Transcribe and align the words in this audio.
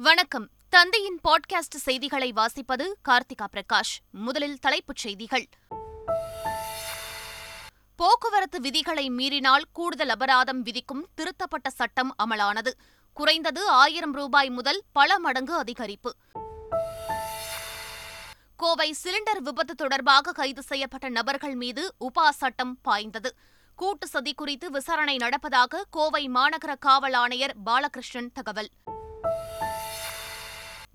வணக்கம். 0.00 0.48
தந்தையின் 0.68 1.20
பாட்காஸ்ட் 1.28 1.74
செய்திகளை 1.76 2.32
வாசிப்பது 2.32 2.92
கார்த்திகா 3.08 3.46
பிரகாஷ். 3.52 3.98
முதலில் 4.10 4.58
தலைப்புச் 4.58 4.96
செய்திகள். 4.96 5.48
போக்குவரத்து 7.96 8.60
விதிகளை 8.60 9.10
மீறினால் 9.10 9.64
கூடுதல் 9.72 10.08
அபராதம் 10.08 10.62
விதிக்கும் 10.62 11.08
திருத்தப்பட்ட 11.14 11.70
சட்டம் 11.70 12.14
அமலானது. 12.24 12.70
குறைந்தது 13.12 13.68
ஆயிரம் 13.68 14.12
ரூபாய் 14.12 14.50
முதல் 14.50 14.82
பல 14.92 15.18
மடங்கு 15.18 15.62
அதிகரிப்பு. 15.62 16.10
கோவை 18.56 18.94
சிலிண்டர் 19.04 19.38
விபத்து 19.38 19.74
தொடர்பாக 19.74 20.32
கைது 20.32 20.62
செய்யப்பட்ட 20.62 21.08
நபர்கள் 21.08 21.54
மீது 21.54 21.94
உபா 22.00 22.30
சட்டம் 22.30 22.78
பாய்ந்தது. 22.82 23.36
கூட்டு 23.76 24.06
சதி 24.06 24.34
குறித்து 24.34 24.70
விசாரணை 24.70 25.16
நடப்பதாக 25.16 25.82
கோவை 25.90 26.28
மாநகர 26.28 26.78
காவல் 26.78 27.12
ஆணையர் 27.12 27.54
பாலகிருஷ்ணன் 27.66 28.32
தகவல். 28.32 28.68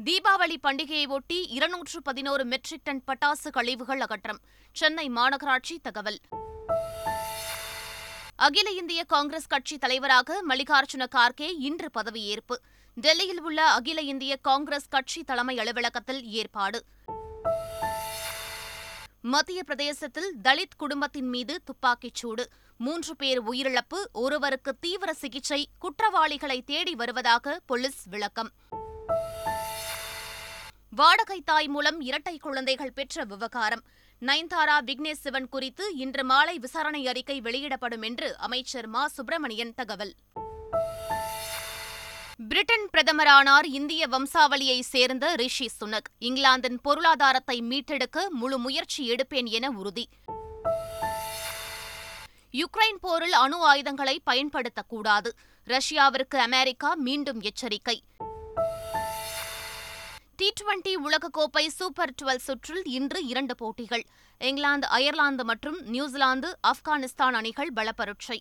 தீபாவளி 0.03 0.55
பண்டிகையை 0.63 1.07
ஒட்டி 1.07 1.43
இருநூற்று 1.43 2.01
பதினோரு 2.01 2.45
மெட்ரிக் 2.45 2.83
டன் 2.83 3.03
பட்டாசு 3.07 3.49
கழிவுகள் 3.51 3.99
அகற்றம். 3.99 4.39
சென்னை 4.73 5.09
மாநகராட்சி 5.09 5.77
தகவல். 5.81 6.19
அகில 8.35 8.69
இந்திய 8.69 9.03
காங்கிரஸ் 9.03 9.47
கட்சி 9.47 9.77
தலைவராக 9.77 10.43
மல்லிகார்ஜுன 10.49 11.05
கார்கே 11.15 11.55
இன்று 11.59 11.89
பதவியேற்பு 11.97 12.55
டெல்லியில் 12.93 13.41
உள்ள 13.41 13.65
அகில 13.65 14.01
இந்திய 14.01 14.37
காங்கிரஸ் 14.37 14.87
கட்சி 14.87 15.23
தலைமை 15.23 15.59
அலுவலகத்தில் 15.59 16.25
ஏற்பாடு. 16.25 16.83
மத்திய 19.21 19.63
பிரதேசத்தில் 19.63 20.33
தலித் 20.43 20.77
குடும்பத்தின் 20.77 21.29
மீது 21.29 21.61
துப்பாக்கிச் 21.63 22.15
சூடு. 22.15 22.49
மூன்று 22.77 23.15
பேர் 23.15 23.43
உயிரிழப்பு 23.43 24.03
ஒருவருக்கு 24.13 24.75
தீவிர 24.79 25.13
சிகிச்சை 25.13 25.67
குற்றவாளிகளை 25.79 26.61
தேடி 26.61 26.95
வருவதாக 26.95 27.59
போலீஸ் 27.65 28.03
விளக்கம். 28.05 28.51
வாடகை 30.95 31.41
தாய் 31.41 31.67
மூலம் 31.67 32.01
இரட்டை 32.01 32.37
குழந்தைகள் 32.37 32.91
பெற்ற 32.91 33.23
விவகாரம். 33.23 33.83
நயன்தாரா 34.21 34.81
விக்னேஷ் 34.85 35.21
சிவன் 35.21 35.49
குறித்து 35.49 35.95
இன்று 35.95 36.23
மாலை 36.23 36.59
விசாரணை 36.59 37.07
அறிக்கை 37.07 37.41
வெளியிடப்படும் 37.41 38.01
என்று 38.01 38.37
அமைச்சர் 38.37 38.87
மா. 38.87 39.07
சுப்பிரமணியன் 39.07 39.73
தகவல். 39.75 40.13
பிரிட்டன் 42.47 42.89
பிரதமரானார் 42.97 43.65
இந்திய 43.65 44.07
வம்சாவளியை 44.07 44.79
சேர்ந்த 44.79 45.35
ரிஷி 45.35 45.69
சுனக் 45.79 46.09
இங்கிலாந்தின் 46.17 46.79
பொருளாதாரத்தை 46.81 47.61
மீட்டெடுக்க 47.61 48.29
முழு 48.29 48.57
முயற்சி 48.57 49.11
எடுப்பேன் 49.11 49.45
என 49.45 49.69
உறுதி. 49.69 50.09
யுக்ரைன் 52.51 52.97
போரில் 53.01 53.33
அணு 53.33 53.57
ஆயுதங்களை 53.61 54.21
பயன்படுத்தக்கூடாது. 54.31 55.29
ரஷ்யாவிற்கு 55.65 56.37
அமெரிக்கா 56.37 56.93
மீண்டும் 56.93 57.41
எச்சரிக்கை. 57.41 58.03
டி 60.41 60.53
டுவெண்டி 60.61 60.93
உலகக்கோப்பை 61.07 61.67
சூப்பர் 61.67 62.13
டுவெல் 62.21 62.35
சுற்றில் 62.35 62.83
இன்று 62.83 63.25
இரண்டு 63.25 63.55
போட்டிகள். 63.55 64.03
இங்கிலாந்து 64.37 64.87
அயர்லாந்து 64.87 65.45
மற்றும் 65.45 65.79
நியூசிலாந்து 65.81 66.57
ஆப்கானிஸ்தான் 66.67 67.31
அணிகள் 67.31 67.69
பலப்பரட்சை. 67.75 68.39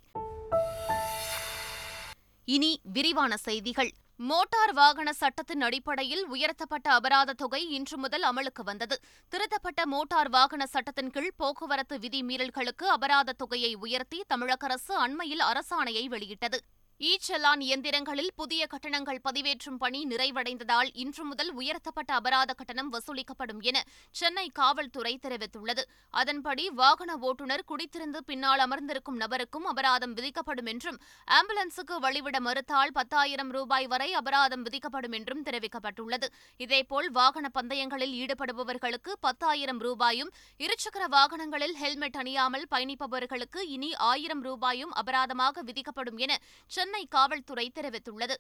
இனி 2.45 2.81
விரிவான 2.83 3.37
செய்திகள். 3.37 3.91
மோட்டார் 4.17 4.73
வாகன 4.73 5.13
சட்டத்தின் 5.13 5.61
அடிப்படையில் 5.61 6.27
உயர்த்தப்பட்ட 6.27 6.93
அபராத 6.93 7.33
தொகை 7.33 7.71
இன்று 7.71 7.99
முதல் 7.99 8.23
அமலுக்கு 8.23 8.65
வந்தது. 8.65 9.01
திருத்தப்பட்ட 9.29 9.87
மோட்டார் 9.87 10.29
வாகன 10.29 10.67
சட்டத்தின் 10.67 11.11
கீழ் 11.11 11.31
போக்குவரத்து 11.37 11.99
விதி 11.99 12.23
மீறல்களுக்கு 12.23 12.85
அபராத 12.85 13.33
தொகையை 13.33 13.75
உயர்த்தி 13.75 14.25
தமிழக 14.27 14.67
அரசு 14.67 14.97
அண்மையில் 14.97 15.41
அரசாணையை 15.41 16.05
வெளியிட்டது. 16.05 16.61
இ 17.01 17.11
செலான் 17.27 17.63
இயந்திரங்களில் 17.67 18.33
புதிய 18.37 18.63
கட்டணங்கள் 18.67 19.21
பதிவேற்றும் 19.27 19.77
பணி 19.83 20.01
நிறைவடைந்ததால் 20.05 20.89
இன்று 21.03 21.23
முதல் 21.25 21.53
உயர்த்தப்பட்ட 21.53 22.11
அபராத 22.19 22.53
கட்டணம் 22.53 22.91
வசூலிக்கப்படும் 22.93 23.63
என 23.69 23.79
சென்னை 24.11 24.45
காவல்துறை 24.59 25.13
தெரிவித்துள்ளது. 25.23 25.83
அதன்படி 26.21 26.65
வாகன 26.81 27.15
ஓட்டுநர் 27.29 27.65
குடித்திருந்து 27.71 28.21
பின்னால் 28.31 28.59
அமர்ந்திருக்கும் 28.59 29.21
நபருக்கும் 29.21 29.69
அபராதம் 29.71 30.17
விதிக்கப்படும் 30.19 30.69
என்றும் 30.73 30.99
ஆம்புலன்ஸுக்கு 31.39 31.97
வழிவிட 32.07 32.41
மறுத்தால் 32.49 32.93
பத்தாயிரம் 32.93 33.51
ரூபாய் 33.51 33.87
வரை 33.87 34.11
அபராதம் 34.21 34.67
விதிக்கப்படும் 34.67 35.17
என்றும் 35.21 35.43
தெரிவிக்கப்பட்டுள்ளது. 35.49 36.29
இதேபோல் 36.61 37.09
வாகன 37.11 37.49
பந்தயங்களில் 37.49 38.15
ஈடுபடுபவர்களுக்கு 38.21 39.15
பத்தாயிரம் 39.21 39.79
ரூபாயும் 39.79 40.33
இருசக்கர 40.61 41.09
வாகனங்களில் 41.17 41.75
ஹெல்மெட் 41.85 42.21
அணியாமல் 42.25 42.69
பயணிப்பவர்களுக்கு 42.75 43.63
இனி 43.79 43.93
ஆயிரம் 44.13 44.45
ரூபாயும் 44.51 44.95
அபராதமாக 45.03 45.67
விதிக்கப்படும் 45.71 46.21
என 46.27 46.33
சென்னை 46.71 46.89
சென்னை 46.91 47.07
காவல்துறை 47.15 47.65
தெரிவித்துள்ளது. 47.75 48.35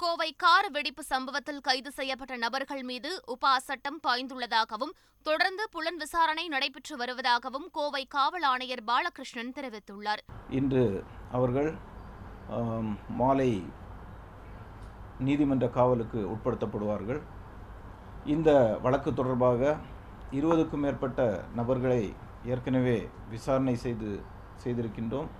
கோவை 0.00 0.28
கார் 0.42 0.68
வெடிப்பு 0.76 1.02
சம்பவத்தில் 1.10 1.60
கைது 1.66 1.90
செய்யப்பட்ட 1.98 2.36
நபர்கள் 2.44 2.82
மீது 2.88 3.10
உபா 3.34 3.52
சட்டம் 3.66 4.00
பாய்ந்துள்ளதாகவும் 4.06 4.94
தொடர்ந்து 5.26 5.64
புலன் 5.74 6.00
விசாரணை 6.02 6.44
நடைபெற்று 6.54 6.94
வருவதாகவும் 7.02 7.68
கோவை 7.76 8.02
காவல் 8.14 8.46
ஆணையர் 8.50 8.82
பாலகிருஷ்ணன் 8.90 9.52
தெரிவித்துள்ளார். 9.58 10.22
இன்று 10.60 10.84
அவர்கள் 11.38 11.70
மாலை 13.20 13.50
நீதிமன்ற 15.28 15.68
காவலுக்கு 15.78 16.20
உட்படுத்தப்படுவார்கள். 16.34 17.22
இந்த 18.36 18.50
வழக்கு 18.86 19.12
தொடர்பாக 19.20 19.76
இருபதுக்கும் 20.40 20.84
மேற்பட்ட 20.86 21.30
நபர்களை 21.60 22.02
ஏற்கனவே 22.54 22.98
விசாரணை 23.36 23.76
செய்து 23.86 24.10
செய்திருக்கின்றோம். 24.64 25.30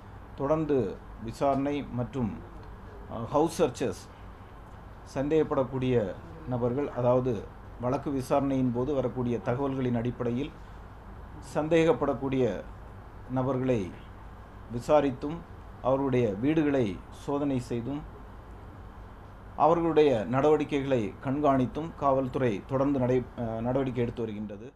தொடர்ந்து 0.42 0.78
விசாரணை 1.24 1.76
மற்றும் 1.92 2.30
ஹவுஸ் 3.32 3.56
சர்ச்சஸ் 3.56 4.02
சந்தேகப்படக்கூடிய 5.14 5.94
நபர்கள் 6.48 6.88
அதாவது 6.90 7.32
வழக்கு 7.80 8.10
விசாரணையின் 8.10 8.72
போது 8.72 8.90
வரக்கூடிய 8.94 9.34
தகவல்களின் 9.38 9.98
அடிப்படையில் 10.00 10.52
சந்தேகப்படக்கூடிய 11.54 12.44
நபர்களை 13.30 13.80
விசாரித்தும் 14.70 15.38
அவர்களுடைய 15.82 16.26
வீடுகளை 16.34 16.86
சோதனை 17.24 17.58
செய்தும் 17.60 18.00
அவர்களுடைய 19.56 20.10
நடவடிக்கைகளை 20.24 21.02
கண்காணித்தும் 21.24 21.90
காவல்துறை 22.00 22.52
தொடர்ந்து 22.66 22.98
நடை 22.98 23.16
நடவடிக்கை 23.60 24.02
எடுத்து 24.02 24.22
வருகின்றது. 24.22 24.66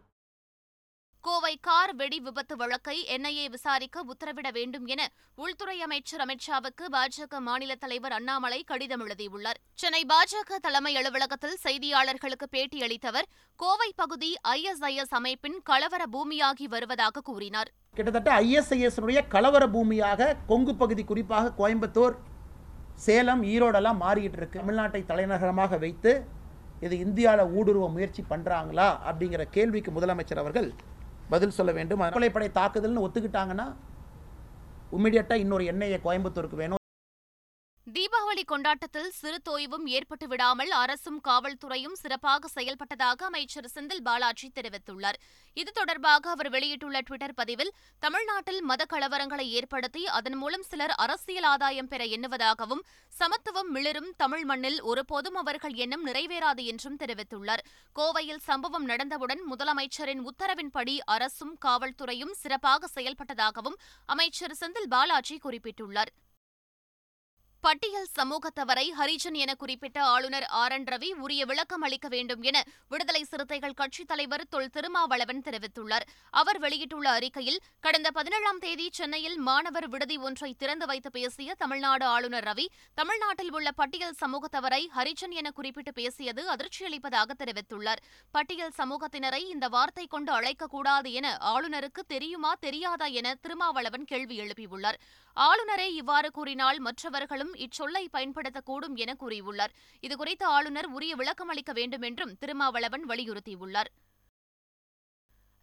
மும்பை 1.52 1.64
கார் 1.68 1.92
வெடி 2.00 2.18
விபத்து 2.26 2.54
வழக்கை 2.60 2.94
என்ஐஏ 3.14 3.46
விசாரிக்க 3.54 4.02
உத்தரவிட 4.12 4.48
வேண்டும் 4.56 4.84
என 4.92 5.00
உள்துறை 5.42 5.74
அமைச்சர் 5.86 6.22
அமித்ஷாவுக்கு 6.24 6.84
பாஜக 6.94 7.40
மாநில 7.48 7.72
தலைவர் 7.82 8.14
அண்ணாமலை 8.18 8.60
கடிதம் 8.70 9.02
எழுதியுள்ளார். 9.06 9.58
சென்னை 9.80 10.00
பாஜக 10.12 10.58
தலைமை 10.66 10.92
அலுவலகத்தில் 11.00 11.58
செய்தியாளர்களுக்கு 11.64 12.46
பேட்டியளித்த 12.54 13.08
அவர் 13.12 13.28
கோவை 13.62 13.88
பகுதி 14.02 14.30
ஐஎஸ்ஐஎஸ் 14.54 15.12
அமைப்பின் 15.18 15.58
கலவர 15.70 16.04
பூமியாகி 16.14 16.68
வருவதாக 16.74 17.22
கூறினார். 17.28 17.70
கிட்டத்தட்ட 17.98 18.30
ஐஎஸ்ஐஎஸ் 18.44 19.00
கலவர 19.34 19.66
பூமியாக 19.74 20.30
கொங்கு 20.52 20.74
பகுதி 20.84 21.04
குறிப்பாக 21.10 21.52
கோயம்புத்தூர் 21.60 22.16
சேலம் 23.08 23.44
ஈரோடெல்லாம் 23.52 24.00
மாறிக்கிட்டு 24.04 24.40
இருக்கு. 24.42 24.60
தமிழ்நாட்டை 24.62 25.02
தலைநகரமாக 25.12 25.80
வைத்து 25.84 26.14
இது 26.86 26.94
இந்தியாவில் 27.06 27.52
ஊடுருவ 27.58 27.88
முயற்சி 27.98 28.24
பண்ணுறாங்களா 28.32 28.88
அப்படிங்கிற 29.10 29.42
கேள்விக்கு 29.58 29.92
முதலமைச்சர் 29.98 30.42
அவர்கள் 30.44 30.70
பதில் 31.30 31.56
சொல்ல 31.58 31.72
வேண்டும். 31.72 32.00
கொலைப்படை 32.00 32.48
தாக்குதல்னு 32.58 33.04
ஒத்துக்கிட்டாங்கன்னா 33.06 33.66
இம்மிடியட்டாக 34.96 35.42
இன்னொரு 35.44 35.64
எண்ணெயை 35.72 35.98
கோயம்புத்தூருக்கு 36.04 36.62
வேணும். 36.62 36.81
தீபாவளி 37.86 38.42
கொண்டாட்டத்தில் 38.44 39.08
சிறு 39.10 39.38
தோய்வும் 39.48 39.86
ஏற்பட்டு 39.86 40.26
விடாமல் 40.28 40.70
அரசும் 40.70 41.18
காவல்துறையும் 41.28 41.96
சிறப்பாக 42.02 42.48
செயல்பட்டதாக 42.54 43.24
அமைச்சர் 43.28 43.68
செந்தில் 43.74 44.02
பாலாஜி 44.02 44.48
தெரிவித்துள்ளார். 44.58 45.18
இது 45.56 45.72
தொடர்பாக 45.72 46.30
அவர் 46.30 46.50
வெளியிட்டுள்ள 46.50 47.00
டுவிட்டர் 47.00 47.34
பதிவில் 47.34 47.72
தமிழ்நாட்டில் 47.98 48.60
மத 48.62 48.86
கலவரங்களை 48.92 49.46
ஏற்படுத்தி 49.58 50.06
அதன் 50.18 50.34
மூலம் 50.34 50.66
சிலர் 50.70 50.94
அரசியல் 51.04 51.48
ஆதாயம் 51.52 51.88
பெற 51.88 52.04
எண்ணுவதாகவும் 52.04 52.82
சமத்துவம் 53.12 53.70
மிளிரும் 53.70 54.10
தமிழ் 54.16 54.44
மண்ணில் 54.44 54.80
ஒருபோதும் 54.82 55.34
அவர்கள் 55.34 55.74
எண்ணம் 55.74 56.06
நிறைவேறாது 56.06 56.64
என்றும் 56.64 56.96
தெரிவித்துள்ளார். 56.96 57.64
கோவையில் 57.96 58.42
சம்பவம் 58.48 58.88
நடந்தவுடன் 58.88 59.44
முதலமைச்சரின் 59.50 60.24
உத்தரவின்படி 60.30 60.98
அரசும் 61.04 61.56
காவல்துறையும் 61.64 62.36
சிறப்பாக 62.42 62.88
செயல்பட்டதாகவும் 62.96 63.80
அமைச்சர் 64.06 64.60
செந்தில் 64.60 64.92
பாலாஜி 64.96 65.38
குறிப்பிட்டுள்ளார். 65.44 66.12
பட்டியல் 67.64 68.06
சமூகத்தவரை 68.18 68.84
ஹரிஜன் 68.98 69.36
என 69.42 69.54
குறிப்பிட்ட 69.54 70.04
ஆளுநர் 70.04 70.44
ஆர் 70.60 70.72
என் 70.72 70.84
ரவி 70.84 71.08
உரிய 71.24 71.44
விளக்கம் 71.44 71.80
அளிக்க 71.80 72.08
வேண்டும் 72.08 72.42
என 72.42 72.62
விடுதலை 72.88 73.24
சிறுத்தைகள் 73.24 73.74
கட்சித் 73.74 74.08
தலைவர் 74.08 74.48
தொல் 74.48 74.70
திருமாவளவன் 74.70 75.42
தெரிவித்துள்ளார். 75.44 76.06
அவர் 76.30 76.58
வெளியிட்டுள்ள 76.58 77.10
அறிக்கையில் 77.10 77.60
கடந்த 77.80 78.10
பதினேழாம் 78.10 78.58
தேதி 78.58 78.88
சென்னையில் 78.92 79.38
மாணவர் 79.38 79.88
விடுதி 79.88 80.16
ஒன்றை 80.16 80.54
திறந்து 80.54 80.86
வைத்து 80.86 81.10
பேசிய 81.10 81.54
தமிழ்நாடு 81.54 82.04
ஆளுநர் 82.04 82.44
ரவி 82.44 82.66
தமிழ்நாட்டில் 82.94 83.52
உள்ள 83.52 83.72
பட்டியல் 83.72 84.18
சமூகத்தவரை 84.26 84.82
ஹரிஜன் 84.96 85.30
என 85.30 85.50
குறிப்பிட்டு 85.50 85.92
பேசியது 85.92 86.44
அதிர்ச்சியளிப்பதாக 86.54 87.30
தெரிவித்துள்ளார். 87.38 88.02
பட்டியல் 88.30 88.76
சமூகத்தினரை 88.78 89.42
இந்த 89.48 89.68
வார்த்தை 89.68 90.06
கொண்டு 90.06 90.32
அழைக்கக்கூடாது 90.40 91.12
என 91.12 91.38
ஆளுநருக்கு 91.40 92.04
தெரியுமா 92.06 92.54
தெரியாதா 92.60 93.04
என 93.04 93.34
திருமாவளவன் 93.34 94.04
கேள்வி 94.04 94.38
எழுப்பியுள்ளார். 94.40 95.00
ஆளுநரே 95.36 95.88
இவ்வாறு 95.92 96.30
கூறினால் 96.30 96.78
மற்றவர்களும் 96.78 97.50
சிலரும் 97.52 97.70
இச்சொல்லை 97.70 98.08
பயன்படுத்தக்கூடும் 98.12 98.94
என 98.94 99.16
கூறியுள்ளார். 99.20 99.72
இதுகுறித்து 100.00 100.42
ஆளுநர் 100.42 100.86
உரிய 100.86 101.14
விளக்கம் 101.16 101.48
அளிக்க 101.48 101.72
வேண்டும் 101.72 102.02
என்றும் 102.02 102.36
திருமாவளவன் 102.38 103.06
வலியுறுத்தியுள்ளார். 103.06 103.90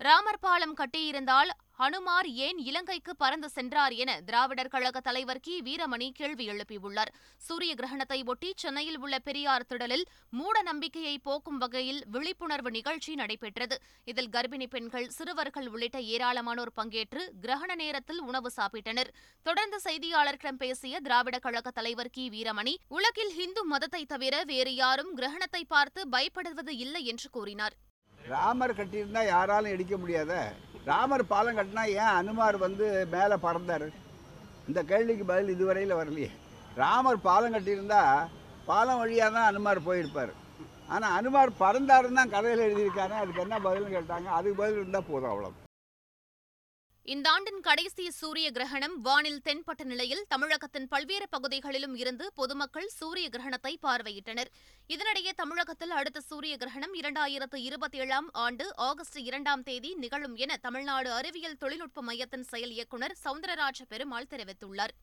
ராமர் 0.07 0.40
பாலம் 0.44 0.75
கட்டியிருந்தால் 0.80 1.50
ஹனுமார் 1.80 2.28
ஏன் 2.46 2.60
இலங்கைக்கு 2.68 3.13
பறந்து 3.16 3.48
சென்றார் 3.56 3.94
என 4.04 4.12
திராவிடர் 4.28 4.69
கழக 4.74 4.98
தலைவர் 5.00 5.42
கி. 5.46 5.56
வீரமணி 5.66 6.07
கேள்வி 6.19 6.46
எழுப்பியுள்ளார். 6.51 7.12
சூரிய 7.38 7.72
கிரகணத்தை 7.80 8.19
ஒட்டி 8.31 8.50
சென்னையில் 8.56 9.00
உள்ள 9.00 9.16
பெரியார் 9.19 9.66
திடலில் 9.72 10.06
மூட 10.30 10.62
நம்பிக்கையை 10.62 11.16
போக்கும் 11.28 11.57
வகையில் 11.57 12.01
விழிப்புணர்வு 12.13 12.72
நிகழ்ச்சி 12.78 13.13
நடைபெற்றது. 13.16 13.78
இதில் 14.12 14.31
கர்ப்பிணி 14.36 14.68
பெண்கள் 14.75 15.10
சிறுவர்கள் 15.18 15.68
உள்ளிட்ட 15.74 16.00
ஏராளமானோர் 16.13 16.74
பங்கேற்று 16.80 17.25
கிரகண 17.45 17.75
நேரத்தில் 17.84 18.22
உணவு 18.30 18.52
சாப்பிட்டனர். 18.57 19.12
தொடர்ந்து 19.45 19.80
செய்தியாளர்களிடம் 19.88 20.62
பேசிய 20.63 21.00
திராவிட 21.00 21.40
கழக 21.40 21.72
தலைவர் 21.72 22.13
கி. 22.18 22.25
வீரமணி 22.30 22.75
உலகில் 22.88 23.36
இந்து 23.48 23.63
மதத்தை 23.66 24.04
தவிர 24.06 24.44
வேறு 24.54 24.74
யாரும் 24.75 25.13
கிரகணத்தை 25.18 25.63
பார்த்து 25.75 26.02
பயப்படுவது 26.18 26.75
இல்லை 26.86 27.04
என்று 27.06 27.30
கூறினார். 27.30 27.78
ராமர் 28.34 28.78
கட்டியிருந்தா 28.80 29.22
யாராலும் 29.34 29.74
இடிக்க 29.76 29.96
முடியாத. 30.02 30.34
ராமர் 30.90 31.24
பாலம் 31.31 31.58
கட்டினா 31.58 31.84
ஏன் 32.02 32.18
அனுமார் 32.20 32.58
வந்து 32.66 32.86
மேலே 33.14 33.36
பறந்தார்? 33.46 33.88
இந்த 34.70 34.80
கேள்விக்கு 34.92 35.26
பதில் 35.31 35.54
இதுவரையில் 35.56 36.00
வரலையே. 36.00 36.30
ராமர் 36.81 37.26
பாலம் 37.28 37.56
கட்டியிருந்தா 37.56 38.02
பாலம் 38.70 39.02
வழியாக 39.02 39.34
தான் 39.36 39.50
அனுமார் 39.52 39.88
போயிருப்பார். 39.88 40.34
ஆனால் 40.96 41.16
அனுமார் 41.20 41.60
பறந்தாருன்னு 41.64 42.20
தான் 42.22 42.36
கதையில் 42.36 42.66
எழுதியிருக்காரு. 42.68 43.16
அதுக்கு 43.22 43.44
என்ன 43.46 43.58
பதில்னு 43.68 43.96
கேட்டாங்க. 43.98 44.30
அதுக்கு 44.38 44.62
பதில் 44.62 44.80
இருந்தால் 44.81 45.10
போதும் 45.10 45.31
அவ்வளோ 45.31 45.52
இந்த 47.06 47.30
ஆண்டின் 47.30 47.60
கடைசி 47.60 48.12
சூரிய 48.12 48.51
கிரகணம் 48.51 49.01
வானில் 49.01 49.42
தென்பட்ட 49.46 49.84
நிலையில் 49.84 50.25
தமிழகத்தின் 50.28 50.88
பல்வேறு 50.88 51.30
பகுதிகளிலும் 51.30 51.96
இருந்து 51.96 52.31
பொதுமக்கள் 52.36 52.88
சூரிய 52.88 53.30
கிரகணத்தை 53.30 53.74
பார்வையிட்டனர். 53.81 54.50
இதனிடையே 54.90 55.31
தமிழகத்தில் 55.36 55.90
அடுத்த 55.90 56.19
சூரிய 56.19 56.57
கிரகணம் 56.57 56.94
இரண்டாயிரத்து 56.94 57.56
இருபத்தி 57.56 57.98
ஏழாம் 57.98 58.30
ஆண்டு 58.31 58.75
ஆகஸ்ட் 58.75 59.18
இரண்டாம் 59.18 59.63
தேதி 59.63 59.96
நிகழும் 59.96 60.36
என 60.36 60.57
தமிழ்நாடு 60.57 61.12
அறிவியல் 61.12 61.57
தொழில்நுட்ப 61.57 62.01
மையத்தின் 62.01 62.44
செயல் 62.44 62.72
இயக்குநர் 62.72 63.16
சவுந்தரராஜ 63.24 63.81
பெருமாள் 63.88 64.30
தெரிவித்துள்ளார். 64.30 64.95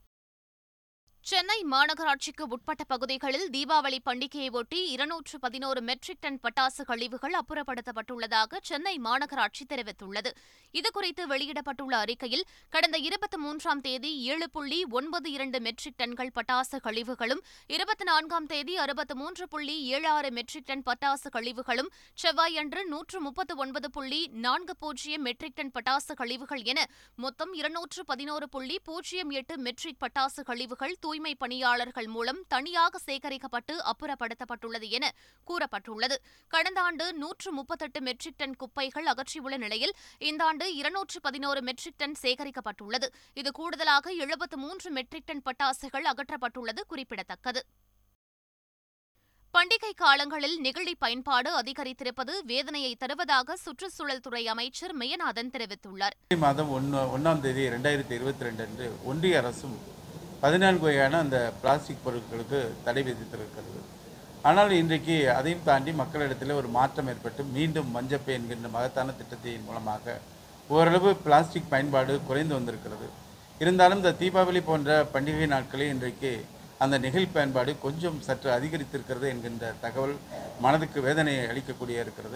சென்னை 1.26 1.56
மாநகராட்சிக்கு 1.70 2.44
உட்பட்ட 2.54 2.82
பகுதிகளில் 2.84 3.46
தீபாவளி 3.54 3.96
பண்டிகையை 4.04 4.50
ஒட்டி 4.50 4.80
இருநூற்று 4.90 5.36
பதினோரு 5.38 5.80
மெட்ரிக் 5.80 6.20
டன் 6.20 6.38
பட்டாசு 6.42 6.82
கழிவுகள் 6.84 7.34
அப்புறப்படுத்தப்பட்டுள்ளதாக 7.38 8.60
சென்னை 8.62 8.92
மாநகராட்சி 8.98 9.64
தெரிவித்துள்ளது. 9.72 10.30
இதுகுறித்து 10.74 11.22
வெளியிடப்பட்டுள்ள 11.32 11.94
அறிக்கையில் 12.02 12.44
கடந்த 12.68 12.98
இருபத்தி 12.98 13.36
மூன்றாம் 13.36 13.80
தேதி 13.80 14.10
ஏழு 14.34 14.48
புள்ளி 14.50 14.78
ஒன்பது 14.90 15.30
இரண்டு 15.30 15.60
மெட்ரிக் 15.60 15.98
டன்கள் 16.02 16.30
பட்டாசு 16.38 16.80
கழிவுகளும் 16.86 17.42
இருபத்தி 17.76 18.04
நான்காம் 18.04 18.46
தேதி 18.46 18.76
அறுபத்து 18.76 19.16
மூன்று 19.16 19.46
புள்ளி 19.48 19.76
ஏழு 19.96 20.08
ஆறு 20.08 20.30
மெட்ரிக் 20.30 20.68
டன் 20.70 20.86
பட்டாசு 20.90 21.30
கழிவுகளும் 21.30 21.90
செவ்வாயன்று 22.18 22.84
நூற்று 22.84 23.20
முப்பத்து 23.20 23.56
ஒன்பது 23.56 23.90
புள்ளி 23.90 24.22
நான்கு 24.46 24.76
பூஜ்ஜியம் 24.76 25.26
மெட்ரிக் 25.30 25.54
டன் 25.54 25.74
பட்டாசு 25.78 26.14
கழிவுகள் 26.14 26.64
என 26.64 26.86
மொத்தம் 27.18 27.54
இருநூற்று 27.54 28.04
பதினோரு 28.04 28.48
புள்ளி 28.48 28.78
பூஜ்ஜியம் 28.84 29.30
எட்டு 29.32 29.56
மெட்ரிக் 29.58 30.02
பட்டாசு 30.06 30.40
கழிவுகள் 30.44 30.96
தூய் 31.00 31.14
தூய்மை 31.16 31.34
பணியாளர்கள் 31.42 32.08
மூலம் 32.14 32.40
தனியாக 32.52 32.98
சேகரிக்கப்பட்டு 33.04 33.74
அப்புறப்படுத்தப்பட்டுள்ளது 33.90 34.88
என 34.96 35.04
கூறப்பட்டுள்ளது. 35.48 36.16
கடந்த 36.54 36.78
ஆண்டு 36.86 37.04
நூற்று 37.20 37.50
முப்பத்தெட்டு 37.58 38.00
மெட்ரிக் 38.08 38.36
டன் 38.40 38.56
குப்பைகள் 38.62 39.06
அகற்றியுள்ள 39.12 39.56
நிலையில் 39.64 39.94
இந்த 40.30 40.44
ஆண்டு 40.48 40.66
இருநூற்று 40.80 41.20
பதினோரு 41.26 41.62
மெட்ரிக் 41.68 41.98
டன் 42.02 42.16
சேகரிக்கப்பட்டுள்ளது. 42.24 43.08
இது 43.40 43.52
கூடுதலாக 43.60 44.14
எழுபத்து 44.26 44.58
மூன்று 44.64 44.90
மெட்ரிக் 44.98 45.28
டன் 45.30 45.42
பட்டாசுகள் 45.48 46.10
அகற்றப்பட்டுள்ளது 46.12 46.84
குறிப்பிடத்தக்கது. 46.92 47.62
பண்டிகை 49.54 49.90
காலங்களில் 50.04 50.56
நெகிழி 50.64 50.94
பயன்பாடு 51.04 51.50
அதிகரித்திருப்பது 51.60 52.32
வேதனையை 52.50 52.94
தருவதாக 53.02 53.56
சுற்றுச்சூழல் 53.64 54.24
துறை 54.24 54.44
அமைச்சர் 54.54 54.96
மெய்யநாதன் 55.00 55.52
தெரிவித்துள்ளார். 55.56 56.16
மாதம் 56.44 56.72
ஒன்னாம் 57.16 57.44
தேதி 57.44 57.62
இரண்டாயிரத்தி 57.70 58.16
இருபத்தி 58.20 58.46
ரெண்டு 58.48 58.64
அன்று 58.68 58.88
ஒன்றிய 59.10 59.38
அரசும் 59.42 59.76
பதினான்கு 60.42 60.84
வகையான 60.86 61.18
அந்த 61.24 61.38
பிளாஸ்டிக் 61.60 62.02
பொருட்களுக்கு 62.06 62.58
தடை 62.86 63.02
விதித்திருக்கிறது. 63.06 63.80
ஆனால் 64.48 64.72
இன்றைக்கு 64.80 65.16
அதையும் 65.36 65.64
தாண்டி 65.68 65.92
மக்களிடத்தில் 66.00 66.58
ஒரு 66.58 66.68
மாற்றம் 66.76 67.08
ஏற்பட்டு 67.12 67.44
மீண்டும் 67.56 67.88
மஞ்சப்பை 67.96 68.34
என்கின்ற 68.38 68.68
மகத்தான 68.74 69.14
திட்டத்தின் 69.20 69.66
மூலமாக 69.68 70.14
ஓரளவு 70.76 71.10
பிளாஸ்டிக் 71.24 71.72
பயன்பாடு 71.72 72.14
குறைந்து 72.28 72.54
வந்திருக்கிறது. 72.58 73.08
இருந்தாலும் 73.62 74.00
இந்த 74.02 74.14
தீபாவளி 74.22 74.62
போன்ற 74.70 75.00
பண்டிகை 75.16 75.48
நாட்களில் 75.54 75.92
இன்றைக்கு 75.94 76.32
அந்த 76.84 76.94
நெகிழ் 77.06 77.34
பயன்பாடு 77.34 77.74
கொஞ்சம் 77.84 78.22
சற்று 78.28 78.50
அதிகரித்திருக்கிறது 78.58 79.28
என்கின்ற 79.34 79.74
தகவல் 79.84 80.16
மனதுக்கு 80.64 81.00
வேதனையை 81.08 81.44
அளிக்கக்கூடிய 81.52 82.04
இருக்கிறது. 82.04 82.35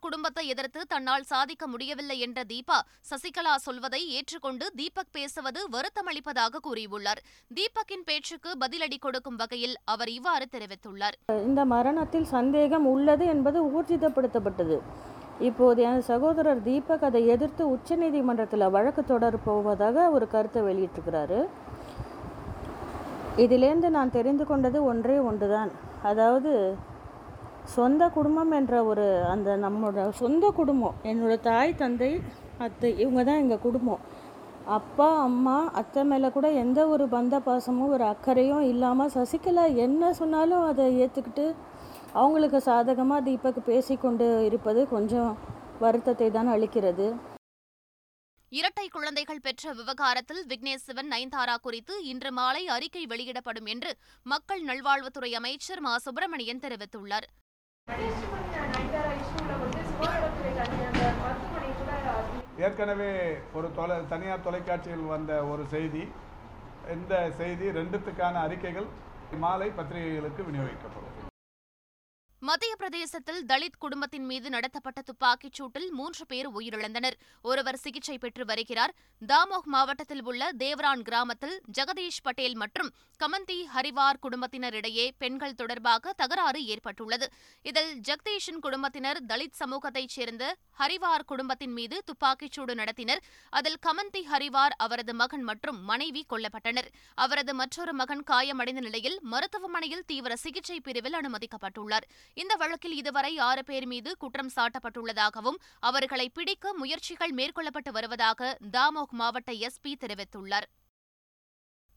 குடும்பத்தை 0.00 0.44
எதிர்த்து 0.48 0.80
தன்னால் 0.88 1.26
சாதிக்க 1.32 1.66
முடியவில்லை 1.66 2.18
என்ற 2.18 2.42
தீபா 2.52 2.78
சசிகலா 3.10 3.54
சொல்வதை 3.66 4.00
ஏற்றுக்கொண்டு 4.16 4.66
தீபக் 4.80 5.12
பேசுவது 5.12 5.60
வருத்தமளிப்பதாக 5.76 6.60
கூறியுள்ளார். 6.66 7.20
தீபக்கின் 7.58 8.04
பேச்சுக்கு 8.04 8.52
பதிலடி 8.60 8.98
கொடுக்கும் 8.98 9.36
வகையில் 9.36 9.76
அவர் 9.84 10.12
இவ்வாறு 10.18 10.46
தெரிவித்துள்ளார். 10.56 11.18
இந்த 11.48 11.64
மரணத்தில் 11.64 12.28
சந்தேகம் 12.36 12.86
உள்ளது 12.86 13.26
என்பது 13.26 13.60
ஊர்ஜிதப்படுத்தப்பட்டது. 13.74 14.78
இப்போது 15.48 15.82
என் 15.82 16.02
சகோதரர் 16.10 16.62
தீபக் 16.62 17.04
அதை 17.08 17.22
எதிர்த்து 17.26 17.62
உச்சநீதிமன்றத்தில் 17.76 18.70
வழக்கு 18.70 19.04
தொடர 19.04 19.36
போவதாக 19.44 20.10
ஒரு 20.16 20.28
கருத்தை 20.34 20.62
வெளியிட்டிருக்கிறாரு. 20.62 21.38
இதிலேருந்து 23.44 23.88
நான் 23.98 24.14
தெரிந்து 24.16 24.44
கொண்டது 24.46 24.84
ஒன்றே 24.84 25.16
ஒன்றுதான். 25.28 25.70
அதாவது 26.10 26.52
சொந்த 27.64 28.08
குடும்பம் 28.08 28.50
என்ற 28.50 28.84
ஒரு 28.84 29.06
அந்த 29.24 29.56
நம்மளோட 29.56 30.08
சொந்த 30.20 30.50
குடும்பம் 30.50 30.98
என்னோட 31.10 31.40
தாய் 31.40 31.74
தந்தை 31.74 32.20
அத்தை 32.58 32.90
இவங்க 32.98 33.24
தான் 33.24 33.40
எங்கள் 33.42 33.64
குடும்பம். 33.66 34.02
அப்பா 34.76 35.08
அம்மா 35.22 35.56
அத்தை 35.80 36.04
மேலே 36.04 36.28
கூட 36.30 36.50
எந்த 36.50 36.80
ஒரு 36.88 37.08
பந்த 37.08 37.40
பாசமும் 37.46 37.92
ஒரு 37.94 38.04
அக்கறையும் 38.04 38.60
இல்லாமல் 38.60 39.12
சசிகலா 39.16 39.64
என்ன 39.86 40.12
சொன்னாலும் 40.12 40.64
அதை 40.70 40.86
ஏற்றுக்கிட்டு 41.04 41.46
அவங்களுக்கு 42.12 42.60
சாதகமாக 42.60 43.20
தீபக் 43.20 43.66
பேசிக்கொண்டு 43.66 44.44
இருப்பது 44.48 44.88
கொஞ்சம் 44.88 45.30
வருத்தத்தை 45.78 46.30
தான் 46.30 46.46
அளிக்கிறது. 46.46 47.06
இரட்டை 48.52 48.88
குழந்தைகள் 48.88 49.44
பெற்ற 49.46 49.72
விவகாரத்தில் 49.72 50.42
விக்னேஷ் 50.50 50.84
சிவன் 50.88 51.12
நயன்தாரா 51.12 51.54
குறித்து 51.60 51.94
இன்று 52.04 52.32
மாலை 52.32 52.66
அறிக்கை 52.66 53.06
வெளியிடப்படும் 53.06 53.66
என்று 53.66 53.92
மக்கள் 54.22 54.62
நல்வாழ்வுத்துறை 54.62 55.32
அமைச்சர் 55.40 55.80
மா. 55.80 55.96
சுப்பிரமணியன் 55.96 56.62
தெரிவித்துள்ளார். 56.66 57.26
ஏற்கனவே 62.66 63.08
ஒரு 63.54 63.68
தொலை 63.76 63.96
தனியார் 64.12 64.44
தொலைக்காட்சியில் 64.44 65.10
வந்த 65.12 65.32
ஒரு 65.52 65.64
செய்தி. 65.74 66.02
இந்த 66.94 67.14
செய்தி 67.40 67.66
ரெண்டுத்துக்கான 67.78 68.40
அறிக்கைகள் 68.46 68.88
மாலை 69.44 69.68
பத்திரிகைகளுக்கு 69.78 70.42
விநியோகிக்கப்படும். 70.42 71.13
மத்திய 72.40 72.76
பிரதேசத்தில் 72.76 73.44
தலித் 73.44 73.78
குடும்பத்தின் 73.78 74.24
மீது 74.24 74.50
நடத்தப்பட்ட 74.50 75.02
துப்பாக்கிச் 75.02 75.62
சூட்டில் 75.62 75.90
மூன்று 75.90 76.26
பேர் 76.26 76.48
உயிரிழந்தனர். 76.50 77.12
ஒருவர் 77.42 77.76
சிகிச்சை 77.76 78.18
பெற்று 78.18 78.44
வருகிறார். 78.44 78.92
தாமோஹ் 79.26 79.64
மாவட்டத்தில் 79.64 80.24
உள்ள 80.24 80.50
தேவரான் 80.58 81.02
கிராமத்தில் 81.02 81.60
ஜெகதீஷ் 81.78 82.20
பட்டேல் 82.22 82.54
மற்றும் 82.54 82.90
கமந்தி 83.20 83.56
ஹரிவார் 83.74 84.20
குடும்பத்தினரிடையே 84.22 85.10
பெண்கள் 85.18 85.54
தொடர்பாக 85.54 86.12
தகராறு 86.12 86.64
ஏற்பட்டுள்ளது. 86.64 87.28
இதில் 87.62 88.00
ஜெகதீஷின் 88.08 88.60
குடும்பத்தினர் 88.60 89.24
தலித் 89.24 89.58
சமூகத்தைச் 89.58 90.14
சேர்ந்த 90.16 90.56
ஹரிவார் 90.78 91.24
குடும்பத்தின் 91.26 91.72
மீது 91.72 92.02
துப்பாக்கிச் 92.04 92.52
சூடு 92.52 92.74
நடத்தினர். 92.74 93.22
அதில் 93.50 93.78
கமந்தி 93.86 94.22
ஹரிவார் 94.32 94.76
அவரது 94.76 95.14
மகன் 95.14 95.42
மற்றும் 95.42 95.82
மனைவி 95.84 96.26
கொல்லப்பட்டனர். 96.28 96.90
அவரது 97.14 97.54
மற்றொரு 97.54 97.92
மகன் 97.92 98.22
காயமடைந்த 98.22 98.80
நிலையில் 98.80 99.18
மருத்துவமனையில் 99.22 100.04
தீவிர 100.06 100.36
சிகிச்சை 100.36 100.80
பிரிவில் 100.80 101.12
அனுமதிக்கப்பட்டுள்ளார். 101.12 102.08
இந்த 102.34 102.54
வழக்கில் 102.56 102.94
இதுவரை 102.94 103.38
ஆறு 103.38 103.62
பேர் 103.64 103.86
மீது 103.86 104.16
குற்றம் 104.16 104.50
சாட்டப்பட்டுள்ளதாகவும் 104.56 105.58
அவர்களை 105.80 106.28
பிடிக்க 106.28 106.72
முயற்சிகள் 106.74 107.32
மேற்கொள்ளப்பட்டு 107.32 107.90
வருவதாக 107.92 108.58
தாமோக் 108.72 109.14
மாவட்ட 109.20 109.52
எஸ்பி 109.52 109.92
தெரிவித்துள்ளார். 110.00 110.68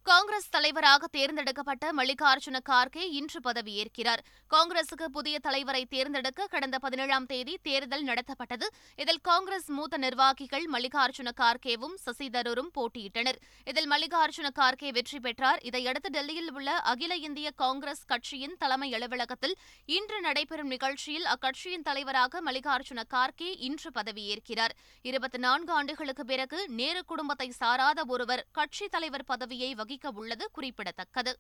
காங்கிரஸ் 0.08 0.50
தலைவராக 0.50 1.08
தேர்ந்தெடுக்கப்பட்ட 1.08 1.86
மல்லிகார்ஜுன 1.94 2.58
கார்கே 2.70 3.04
இன்று 3.12 3.40
பதவியேற்கிறார். 3.40 4.22
காங்கிரசுக்கு 4.50 5.06
புதிய 5.06 5.40
தலைவரை 5.40 5.86
தேர்ந்தெடுக்க 5.86 6.48
கடந்த 6.48 6.80
பதினேழாம் 6.80 7.26
தேதி 7.26 7.60
தேர்தல் 7.62 8.06
நடத்தப்பட்டது. 8.06 8.68
இதில் 8.96 9.20
காங்கிரஸ் 9.22 9.70
மூத்த 9.70 9.98
நிர்வாகிகள் 9.98 10.66
மல்லிகார்ஜுன 10.74 11.32
கார்கேவும் 11.42 11.96
சசி 11.96 12.30
தரூரும் 12.30 12.70
போட்டியிட்டனர். 12.78 13.40
இதில் 13.66 13.90
மல்லிகார்ஜுன 13.92 14.52
கார்கே 14.60 14.92
வெற்றி 14.92 15.20
பெற்றார். 15.20 15.60
இதையடுத்து 15.64 16.10
டெல்லியில் 16.10 16.54
உள்ள 16.54 16.78
அகில 16.94 17.16
இந்திய 17.16 17.52
காங்கிரஸ் 17.52 18.06
கட்சியின் 18.06 18.56
தலைமை 18.58 18.94
அலுவலகத்தில் 18.94 19.58
இன்று 19.86 20.22
நடைபெறும் 20.22 20.68
நிகழ்ச்சியில் 20.68 21.26
அக்கட்சியின் 21.26 21.86
தலைவராக 21.90 22.42
மல்லிகார்ஜுன 22.42 23.04
கார்கே 23.16 23.52
இன்று 23.60 23.92
பதவியேற்கிறார். 24.00 24.76
இருபத்தி 25.02 25.38
நான்கு 25.38 25.74
ஆண்டுகளுக்கு 25.74 26.26
பிறகு 26.26 26.70
நேரு 26.70 27.04
குடும்பத்தை 27.06 27.52
சாராத 27.52 28.06
ஒருவர் 28.08 28.46
கட்சித் 28.52 28.92
தலைவர் 28.92 29.28
பதவியை 29.34 29.76
வகி 29.76 29.96
அறிவிக்க 30.00 30.20
உள்ளது 30.22 30.46
குறிப்பிடத்தக்கது 30.52 31.32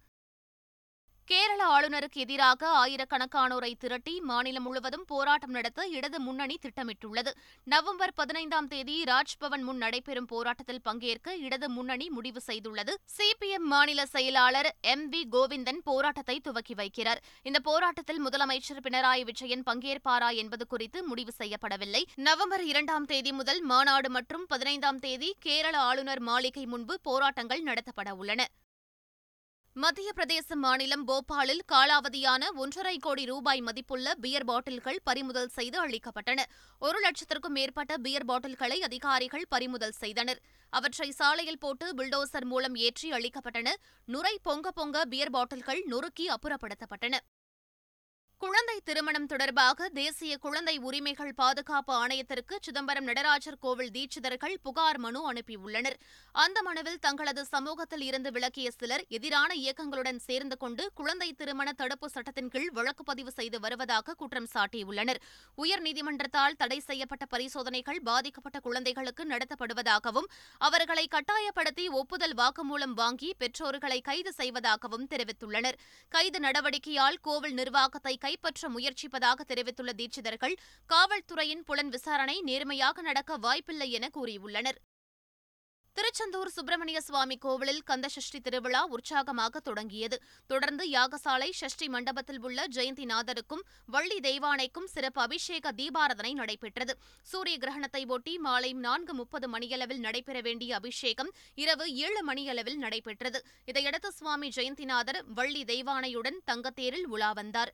கேரள 1.29 1.61
ஆளுநருக்கு 1.65 2.19
எதிராக 2.23 2.67
ஆயிரக்கணக்கானோரை 2.81 3.73
திரட்டி 3.79 4.19
மாநிலம் 4.19 4.63
முழுவதும் 4.63 5.03
போராட்டம் 5.05 5.49
நடத்த 5.49 5.87
இடது 5.87 6.19
முன்னணி 6.19 6.57
திட்டமிட்டுள்ளது. 6.65 7.31
நவம்பர் 7.63 8.13
பதினைந்தாம் 8.15 8.67
தேதி 8.67 9.03
ராஜ்பவன் 9.03 9.63
முன் 9.63 9.77
நடைபெறும் 9.77 10.25
போராட்டத்தில் 10.25 10.81
பங்கேற்க 10.81 11.35
இடது 11.35 11.69
முன்னணி 11.69 12.09
முடிவு 12.09 12.41
செய்துள்ளது. 12.47 12.93
சிபிஎம் 13.17 13.67
மாநில 13.73 14.05
செயலாளர் 14.05 14.69
எம் 14.81 15.11
வி 15.11 15.23
கோவிந்தன் 15.31 15.81
போராட்டத்தை 15.83 16.39
துவக்கி 16.39 16.73
வைக்கிறார். 16.73 17.21
இந்த 17.43 17.59
போராட்டத்தில் 17.59 18.21
முதலமைச்சர் 18.25 18.83
பினராயி 18.87 19.23
விஜயன் 19.23 19.65
பங்கேற்பாரா 19.71 20.33
என்பது 20.35 20.67
குறித்து 20.67 21.03
முடிவு 21.03 21.33
செய்யப்படவில்லை. 21.37 22.03
நவம்பர் 22.15 22.63
இரண்டாம் 22.63 23.05
தேதி 23.05 23.31
முதல் 23.31 23.61
மாநாடு 23.61 24.09
மற்றும் 24.09 24.45
பதினைந்தாம் 24.47 24.99
தேதி 24.99 25.35
கேரள 25.39 25.77
ஆளுநர் 25.79 26.19
மாளிகை 26.19 26.65
முன்பு 26.65 26.99
போராட்டங்கள் 27.01 27.63
நடத்தப்பட 27.63 28.11
உள்ளன. 28.11 28.43
மத்திய 29.83 30.11
பிரதேச 30.15 30.55
மாநிலம் 30.55 31.03
போபாலில் 31.07 31.61
காலாவதியான 31.71 32.43
ஒன்றரை 32.55 32.97
கோடி 32.97 33.25
ரூபாய் 33.25 33.61
மதிப்புள்ள 33.61 34.13
பியர் 34.13 34.45
பாட்டில்கள் 34.45 34.99
பறிமுதல் 35.03 35.47
செய்து 35.47 35.87
அளிக்கப்பட்டன. 35.87 36.39
ஒரு 36.79 36.99
லட்சத்திற்கும் 36.99 37.55
மேற்பட்ட 37.57 37.97
பியர் 37.97 38.25
பாட்டில்களை 38.25 38.79
அதிகாரிகள் 38.79 39.45
பறிமுதல் 39.49 39.91
செய்தனர். 39.91 40.41
அவற்றை 40.69 41.11
சாலையில் 41.11 41.59
போட்டு 41.59 41.93
பில்டோசர் 41.93 42.45
மூலம் 42.45 42.75
ஏற்றி 42.75 43.11
அளிக்கப்பட்டன. 43.11 43.73
நுரை 44.05 44.39
பொங்க 44.43 44.71
பொங்க 44.71 45.05
பியர் 45.05 45.29
பாட்டில்கள் 45.29 45.83
நொறுக்கி 45.85 46.27
அப்புறப்படுத்தப்பட்டன. 46.27 47.15
குழந்தை 48.41 48.75
திருமணம் 48.87 49.27
தொடர்பாக 49.31 49.87
தேசிய 49.97 50.33
குழந்தை 50.43 50.73
உரிமைகள் 50.87 51.31
பாதுகாப்பு 51.39 51.93
ஆணையத்திற்கு 52.01 52.55
சிதம்பரம் 52.65 53.07
நடராஜர் 53.09 53.57
கோவில் 53.63 53.89
தீட்சிதர்கள் 53.95 54.53
புகார் 54.65 54.99
மனு 55.05 55.21
அனுப்பியுள்ளனர். 55.31 55.97
அந்த 56.43 56.61
மனுவில் 56.67 56.99
தங்களது 57.05 57.43
சமூகத்தில் 57.45 58.03
இருந்து 58.09 58.31
விலக்கிய 58.35 58.71
சிலர் 58.75 59.03
எதிரான 59.17 59.49
இயக்கங்களுடன் 59.61 60.19
சேர்ந்து 60.27 60.57
கொண்டு 60.57 60.83
குழந்தை 60.99 61.29
திருமண 61.39 61.73
தடுப்பு 61.81 62.09
சட்டத்தின் 62.15 62.51
கீழ் 62.55 62.69
வழக்கு 62.77 63.05
பதிவு 63.09 63.33
செய்து 63.39 63.59
வருவதாக 63.59 64.15
குற்றம் 64.21 64.49
சாட்டியுள்ளனர். 64.53 65.21
உயர்நீதிமன்றத்தால் 65.63 66.57
தடை 66.61 66.79
செய்யப்பட்ட 66.89 67.25
பரிசோதனைகள் 67.33 68.01
பாதிக்கப்பட்ட 68.11 68.61
குழந்தைகளுக்கு 68.67 69.25
நடத்தப்படுவதாகவும் 69.33 70.29
அவர்களை 70.69 71.07
கட்டாயப்படுத்தி 71.17 71.87
ஒப்புதல் 72.01 72.37
வாக்குமூலம் 72.43 72.95
வாங்கி 73.01 73.31
பெற்றோர்களை 73.43 73.99
கைது 74.11 74.33
செய்வதாகவும் 74.39 75.09
தெரிவித்துள்ளனர். 75.15 75.79
கைது 76.15 76.41
நடவடிக்கையால் 76.47 77.21
கோவில் 77.29 77.57
நிர்வாகத்தை 77.61 78.15
கைப்பற்ற 78.27 78.69
முயற்சிப்பதாக 78.75 79.39
தெரிவித்துள்ள 79.53 79.93
தீட்சிதர்கள் 80.01 80.57
காவல்துறையின் 80.93 81.65
புலன் 81.69 81.93
விசாரணை 81.97 82.37
நேர்மையாக 82.41 83.01
நடக்க 83.01 83.41
வாய்ப்பில்லை 83.47 83.89
என 83.99 84.09
கூறியுள்ளனர். 84.19 84.79
திருச்செந்தூர் 85.97 86.51
சுப்பிரமணிய 86.55 86.99
சுவாமி 87.05 87.35
கோவிலில் 87.37 87.85
கந்தசஷ்டி 87.87 88.39
திருவிழா 88.45 88.81
உற்சாகமாக 88.95 89.59
தொடங்கியது. 89.59 90.17
தொடர்ந்து 90.47 90.83
யாகசாலை 90.89 91.47
ஷஷ்டி 91.59 91.87
மண்டபத்தில் 91.87 92.41
உள்ள 92.41 92.67
ஜெயந்திநாதருக்கும் 92.75 93.63
வள்ளி 93.85 94.19
தெய்வானைக்கும் 94.19 94.87
சிறப்பு 94.93 95.21
அபிஷேக 95.21 95.71
தீபாரதனை 95.71 96.33
நடைபெற்றது. 96.33 96.95
சூரிய 97.31 97.57
கிரகணத்தை 97.63 98.03
ஒட்டி 98.07 98.35
மாலை 98.37 98.71
நான்கு 98.85 99.13
முப்பது 99.13 99.49
மணியளவில் 99.55 99.99
நடைபெற 99.99 100.41
வேண்டிய 100.41 100.75
அபிஷேகம் 100.75 101.33
இரவு 101.55 101.87
ஏழு 102.05 102.23
மணியளவில் 102.23 102.77
நடைபெற்றது. 102.77 103.41
இதையடுத்து 103.65 104.11
சுவாமி 104.11 104.49
ஜெயந்திநாதர் 104.59 105.21
வள்ளி 105.39 105.63
தெய்வானையுடன் 105.73 106.39
தங்கத்தேரில் 106.51 107.09
உலா 107.15 107.31
வந்தார். 107.31 107.73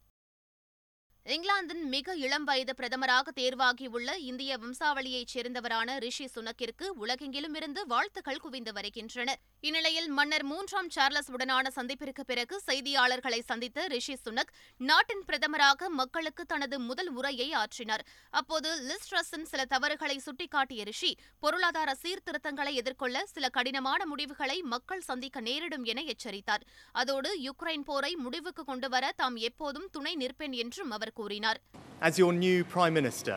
இங்கிலாந்தின் 1.25 1.83
மிக 1.89 2.15
இளம் 2.15 2.43
வயது 2.43 2.73
பிரதமராக 2.79 3.31
தேர்வாகியுள்ள 3.35 4.15
இந்திய 4.29 4.57
வம்சாவளியைச் 4.57 5.29
சேர்ந்தவரான 5.33 5.93
ரிஷி 5.99 6.25
சுனக்கிற்கு 6.25 6.85
உலகெங்கிலும் 7.03 7.55
இருந்து 7.55 7.81
வாழ்த்துக்கள் 7.87 8.39
குவிந்து 8.39 8.71
வருகின்றன 8.73 9.35
இந்நிலையில் 9.59 10.09
மன்னர் 10.09 10.43
மூன்றாம் 10.43 10.89
சார்லஸ் 10.89 11.29
உடனான 11.31 11.69
சந்திப்பிற்கு 11.75 12.23
பிறகு 12.25 12.55
செய்தியாளர்களை 12.67 13.39
சந்தித்த 13.39 13.85
ரிஷி 13.87 14.15
சுனக் 14.25 14.51
நாட்டின் 14.77 15.23
பிரதமராக 15.27 15.89
மக்களுக்கு 15.99 16.45
தனது 16.45 16.79
முதல் 16.79 17.11
உரையை 17.11 17.47
ஆற்றினார். 17.53 18.03
அப்போது 18.29 18.69
லிஸ்ட்ரஸின் 18.89 19.47
சில 19.51 19.65
தவறுகளை 19.65 20.17
சுட்டிக்காட்டிய 20.25 20.83
ரிஷி 20.83 21.13
பொருளாதார 21.39 21.95
சீர்திருத்தங்களை 22.03 22.73
எதிர்கொள்ள 22.73 23.25
சில 23.25 23.49
கடினமான 23.49 24.01
முடிவுகளை 24.05 24.59
மக்கள் 24.73 25.07
சந்திக்க 25.09 25.39
நேரிடும் 25.39 25.83
என 25.83 26.01
எச்சரித்தார். 26.01 26.65
அதோடு 26.91 27.31
யுக்ரைன் 27.39 27.87
போரை 27.91 28.13
முடிவுக்கு 28.15 28.63
கொண்டுவர 28.63 29.13
தாம் 29.15 29.35
எப்போதும் 29.49 29.89
துணை 29.91 30.15
நிற்பேன் 30.15 30.57
என்றும் 30.65 30.91
அவர் 30.91 31.11
கூறினார் 31.20 31.60
As 32.08 32.14
your 32.22 32.32
new 32.46 32.58
Prime 32.74 32.94
Minister, 33.00 33.36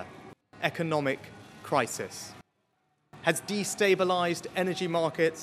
economic 0.69 1.19
crisis 1.69 2.33
has 3.27 3.41
destabilised 3.41 4.45
energy 4.55 4.87
markets 4.87 5.41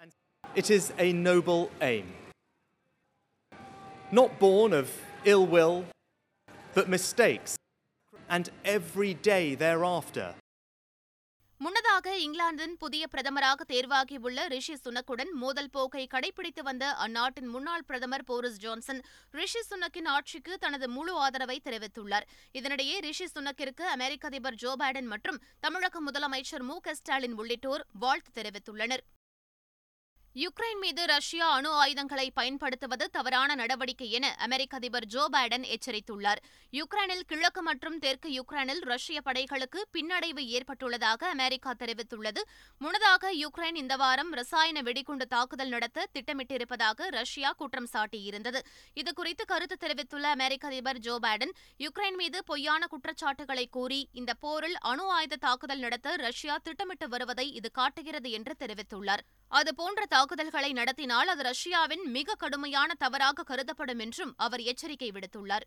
and 0.00 0.10
it 0.54 0.70
is 0.70 0.92
a 0.98 1.12
noble 1.12 1.70
aim. 1.92 2.06
Not 4.10 4.38
born 4.38 4.72
of 4.72 4.86
ill 5.24 5.46
will, 5.46 5.84
but 6.74 6.88
mistakes, 6.88 7.56
and 8.28 8.50
every 8.64 9.14
day 9.14 9.54
thereafter. 9.54 10.34
முன்னதாக 11.59 12.13
இங்கிலாந்தின் 12.17 12.73
புதிய 12.77 13.03
பிரதமராக 13.11 13.65
தேர்வாகியுள்ள 13.67 14.47
ரிஷி 14.47 14.75
சுனக்குடன் 14.75 15.31
மோதல் 15.41 15.69
போக்கை 15.69 16.03
கடைபிடித்து 16.13 16.61
வந்த 16.63 16.85
அந்நாட்டின் 17.05 17.49
முன்னாள் 17.49 17.85
பிரதமர் 17.85 18.25
போரிஸ் 18.25 18.59
ஜான்சன் 18.59 19.01
ரிஷி 19.31 19.61
சுனக்கின் 19.69 20.09
ஆட்சிக்கு 20.15 20.57
தனது 20.57 20.89
முழு 20.89 21.13
ஆதரவை 21.15 21.57
தெரிவித்துள்ளார். 21.63 22.27
இதனிடையே 22.59 22.97
ரிஷி 23.07 23.27
சுனக்கிற்கு 23.35 23.85
அமெரிக்க 23.95 24.27
அதிபர் 24.27 24.59
ஜோ 24.63 24.73
பைடன் 24.79 25.11
மற்றும் 25.13 25.41
தமிழக 25.59 26.01
முதலமைச்சர் 26.11 26.67
மு 26.69 26.77
க 26.79 26.93
ஸ்டாலின் 26.93 27.37
உள்ளிட்டோர் 27.37 27.85
வாழ்த்து 28.05 28.33
தெரிவித்துள்ளனர். 28.41 29.05
யுக்ரைன் 30.35 30.79
மீது 30.79 31.01
ரஷ்யா 31.05 31.47
அணு 31.55 31.71
ஆயுதங்களை 31.81 32.31
பயன்படுத்துவது 32.37 33.05
தவறான 33.15 33.55
நடவடிக்கை 33.55 34.07
என 34.17 34.25
அமெரிக்க 34.45 34.77
அதிபர் 34.79 35.05
ஜோ 35.05 35.23
பைடன் 35.33 35.65
எச்சரித்துள்ளார். 35.75 36.39
யுக்ரைனில் 36.73 37.21
கிழக்கு 37.31 37.61
மற்றும் 37.61 37.97
தெற்கு 37.99 38.29
யுக்ரைனில் 38.37 38.81
ரஷ்ய 38.91 39.21
படைகளுக்கு 39.27 39.79
பின்னடைவு 39.95 40.43
ஏற்பட்டுள்ளதாக 40.55 41.27
அமெரிக்கா 41.35 41.73
தெரிவித்துள்ளது. 41.81 42.41
முன்னதாக 42.77 43.33
யுக்ரைன் 43.33 43.77
இந்த 43.83 43.97
வாரம் 44.03 44.31
ரசாயன 44.39 44.81
வெடிகுண்டு 44.87 45.27
தாக்குதல் 45.27 45.73
நடத்த 45.75 46.07
திட்டமிட்டிருப்பதாக 46.15 47.09
ரஷ்யா 47.17 47.51
குற்றம் 47.51 47.89
சாட்டியிருந்தது. 47.93 48.61
இதுகுறித்து 49.01 49.45
கருத்து 49.53 49.77
தெரிவித்துள்ள 49.85 50.25
அமெரிக்க 50.29 50.67
அதிபர் 50.67 51.01
ஜோ 51.09 51.19
பைடன் 51.27 51.53
யுக்ரைன் 51.85 52.19
மீது 52.23 52.43
பொய்யான 52.43 52.87
குற்றச்சாட்டுகளை 52.95 53.67
கூறி 53.77 54.01
இந்த 54.13 54.33
போரில் 54.33 54.77
அணு 54.93 55.07
ஆயுத 55.19 55.41
தாக்குதல் 55.45 55.85
நடத்த 55.85 56.15
ரஷ்யா 56.25 56.57
திட்டமிட்டு 56.63 57.09
வருவதை 57.09 57.47
இது 57.61 57.71
காட்டுகிறது 57.71 58.31
என்று 58.39 58.55
தெரிவித்துள்ளார். 58.65 59.25
அதுபோன்ற 59.51 60.01
தாக்குதல்களை 60.23 60.73
நடத்தினால் 60.73 61.27
அது 61.27 61.43
ரஷ்யாவின் 61.43 62.03
மிக 62.09 62.35
கடுமையான 62.35 62.93
தவறாக 62.93 63.43
கருதப்படும் 63.43 63.99
என்றும் 63.99 64.33
அவர் 64.37 64.61
எச்சரிக்கை 64.61 65.09
விடுத்துள்ளார். 65.09 65.65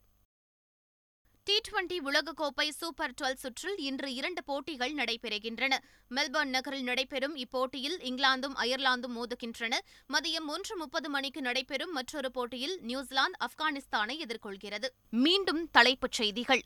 டி 1.42 1.60
டுவெண்டி 1.66 1.96
உலகக்கோப்பை 2.04 2.68
சூப்பர் 2.68 3.14
டுவெல் 3.20 3.40
சுற்றில் 3.42 3.78
இன்று 3.78 4.14
இரண்டு 4.14 4.44
போட்டிகள் 4.44 4.94
நடைபெறுகின்றன. 4.94 5.74
மெல்பர்ன் 6.10 6.54
நகரில் 6.56 6.82
நடைபெறும் 6.82 7.36
இப்போட்டியில் 7.36 7.98
இங்கிலாந்தும் 8.08 8.56
அயர்லாந்தும் 8.62 9.16
மோதுகின்றன. 9.18 9.74
மதியம் 10.12 10.48
ஒன்று 10.48 10.76
முப்பது 10.76 11.10
மணிக்கு 11.10 11.40
நடைபெறும் 11.40 11.92
மற்றொரு 11.92 12.30
போட்டியில் 12.30 12.78
நியூசிலாந்து 12.80 13.38
ஆப்கானிஸ்தானை 13.46 14.16
எதிர்கொள்கிறது. 14.24 14.88
மீண்டும் 15.10 15.70
தலைப்புச் 15.70 16.12
செய்திகள். 16.12 16.64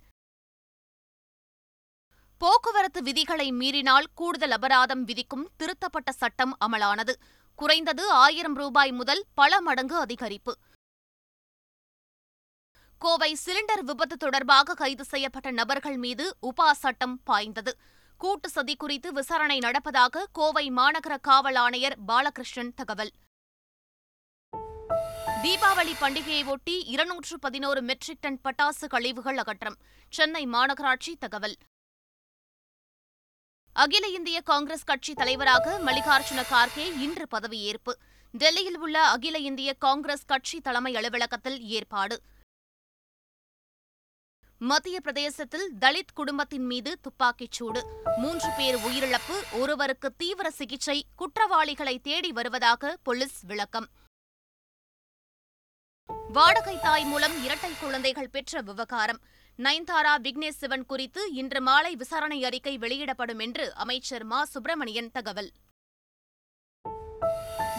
போக்குவரத்து 2.38 3.02
விதிகளை 3.02 3.52
மீறினால் 3.52 4.06
கூடுதல் 4.14 4.50
அபராதம் 4.50 5.04
விதிக்கும் 5.04 5.50
திருத்தப்பட்ட 5.56 6.12
சட்டம் 6.12 6.56
அமலானது. 6.60 7.14
குறைந்தது 7.60 8.10
ஆயிரம் 8.10 8.54
ரூபாய் 8.54 8.92
முதல் 8.92 9.24
பல 9.34 9.60
மடங்கு 9.60 10.04
அதிகரிப்பு. 10.04 10.52
கோவை 12.98 13.36
சிலிண்டர் 13.46 13.80
விபத்து 13.80 14.16
தொடர்பாக 14.16 14.74
கைது 14.74 15.04
செய்யப்பட்ட 15.04 15.50
நபர்கள் 15.50 15.96
மீது 15.96 16.36
உபா 16.42 16.72
சட்டம் 16.72 17.22
பாய்ந்தது. 17.22 17.78
கூட்டு 18.18 18.48
சதி 18.48 18.76
குறித்து 18.76 19.12
விசாரணை 19.12 19.58
நடப்பதாக 19.58 20.24
கோவை 20.32 20.70
மாநகர 20.70 21.20
காவல் 21.20 21.54
ஆணையர் 21.54 21.96
பாலகிருஷ்ணன் 22.08 22.74
தகவல். 22.74 23.12
தீபாவளி 25.42 25.92
பண்டிகையை 26.00 26.46
ஒட்டி 26.46 26.82
இருநூற்று 26.84 27.38
பதினோரு 27.38 27.82
மெட்ரிக் 27.82 28.20
டன் 28.20 28.40
பட்டாசு 28.44 28.86
கழிவுகள் 28.88 29.36
அகற்றம் 29.36 29.76
சென்னை 30.08 30.46
மாநகராட்சி 30.46 31.14
தகவல். 31.18 31.56
அகில 33.80 34.06
இந்திய 34.06 34.40
காங்கிரஸ் 34.40 34.84
கட்சி 34.84 35.14
தலைவராக 35.14 35.78
மல்லிகார்ஜுன 35.78 36.44
கார்கே 36.50 36.98
இன்று 36.98 37.26
பதவியேற்பு. 37.30 37.92
டெல்லியில் 38.32 38.78
உள்ள 38.78 39.08
அகில 39.08 39.38
இந்திய 39.38 39.74
காங்கிரஸ் 39.74 40.24
கட்சி 40.24 40.60
தலைமை 40.60 40.96
அலுவலகத்தில் 40.96 41.62
ஏற்பாடு. 41.62 42.22
மத்திய 44.58 45.00
பிரதேசத்தில் 45.00 45.72
தலித் 45.80 46.12
குடும்பத்தின் 46.14 46.66
மீது 46.66 47.00
துப்பாக்கிச் 47.00 47.52
சூடு. 47.52 48.02
மூன்று 48.16 48.48
பேர் 48.56 48.74
உயிரிழப்பு 48.74 49.42
ஒருவருக்கு 49.52 50.16
தீவிர 50.16 50.50
சிகிச்சை 50.50 51.06
குற்றவாளிகளை 51.16 51.98
தேடி 51.98 52.32
வருவதாக 52.32 52.96
போலீஸ் 53.02 53.40
விளக்கம். 53.40 53.88
வாடகை 56.32 56.78
தாய் 56.78 57.04
மூலம் 57.04 57.44
இரட்டை 57.44 57.72
குழந்தைகள் 57.80 58.30
பெற்ற 58.30 58.60
விவகாரம். 58.60 59.20
நயன்தாரா 59.62 60.18
விக்னேஷ் 60.22 60.60
சிவன் 60.60 60.86
குறித்து 60.86 61.32
இன்று 61.32 61.60
மாலை 61.60 61.96
விசாரணை 61.96 62.44
அறிக்கை 62.44 62.78
வெளியிடப்படும் 62.78 63.38
என்று 63.38 63.74
அமைச்சர் 63.74 64.24
மா. 64.24 64.44
சுப்பிரமணியன் 64.44 65.10
தகவல். 65.10 65.52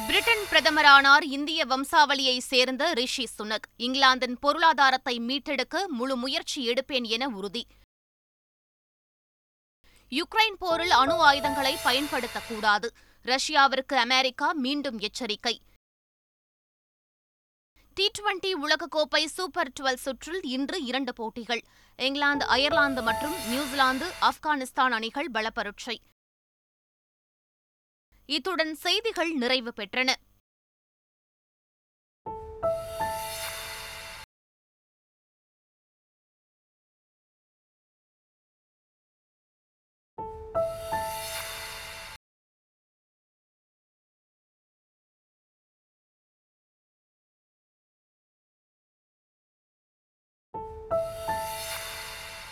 பிரிட்டன் 0.07 0.43
பிரதமரானார் 0.51 1.23
இந்திய 1.23 1.65
வம்சாவளியை 1.65 2.37
சேர்ந்த 2.37 2.93
ரிஷி 2.93 3.27
சுனக் 3.37 3.69
இங்கிலாந்தின் 3.77 4.39
பொருளாதாரத்தை 4.39 5.19
மீட்டெடுக்க 5.19 5.87
முழு 5.87 6.15
முயற்சி 6.15 6.67
எடுப்பேன் 6.67 7.07
என 7.07 7.27
உறுதி. 7.27 7.67
யுக்ரைன் 10.09 10.55
போரில் 10.59 10.91
அணு 10.91 11.13
ஆயுதங்களை 11.13 11.75
பயன்படுத்தக்கூடாது. 11.83 12.89
ரஷ்யாவிற்கு 13.23 13.95
அமெரிக்கா 13.95 14.51
மீண்டும் 14.51 14.99
எச்சரிக்கை. 14.99 15.61
டி 17.93 18.11
டுவெண்டி 18.17 18.51
உலகக்கோப்பை 18.65 19.25
சூப்பர் 19.25 19.71
டுவெல் 19.79 20.01
சுற்றில் 20.05 20.41
இன்று 20.43 20.83
இரண்டு 20.83 21.13
போட்டிகள். 21.13 21.61
இங்கிலாந்து 21.97 22.45
அயர்லாந்து 22.45 23.01
மற்றும் 23.01 23.35
நியூசிலாந்து 23.47 24.07
ஆப்கானிஸ்தான் 24.21 24.95
அணிகள் 24.97 25.29
பலப்பரட்சை. 25.33 25.95
இத்துடன் 28.25 28.75
செய்திகள் 28.75 29.31
நிறைவு 29.33 29.73
பெற்றன. 29.75 30.09